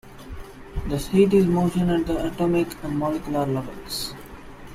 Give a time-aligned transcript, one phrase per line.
[0.87, 4.15] Thus, heat is motion at the atomic and molecular levels.